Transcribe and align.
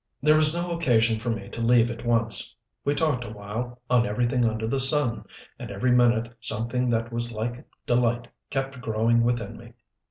There 0.19 0.33
was 0.35 0.55
no 0.55 0.71
occasion 0.71 1.19
for 1.19 1.29
me 1.29 1.47
to 1.49 1.61
leave 1.61 1.91
at 1.91 2.03
once. 2.03 2.55
We 2.83 2.95
talked 2.95 3.23
a 3.23 3.29
while, 3.29 3.79
on 3.87 4.07
everything 4.07 4.45
under 4.47 4.65
the 4.67 4.79
sun, 4.79 5.25
and 5.59 5.69
every 5.69 5.91
minute 5.91 6.33
something 6.39 6.89
that 6.89 7.13
was 7.13 7.31
like 7.31 7.67
delight 7.85 8.27
kept 8.49 8.81
growing 8.81 9.21
within 9.23 9.57
me. 9.59 9.73